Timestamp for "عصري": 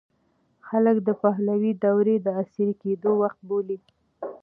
2.39-2.73